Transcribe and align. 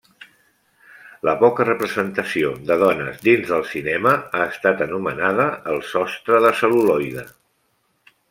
La 1.27 1.33
poca 1.41 1.65
representació 1.67 2.53
de 2.69 2.77
dones 2.83 3.19
dins 3.27 3.51
del 3.51 3.67
cinema 3.73 4.15
ha 4.39 4.41
estat 4.55 4.81
anomenada 4.87 5.47
el 5.75 5.79
sostre 5.91 6.43
de 6.47 6.55
cel·luloide. 6.63 7.27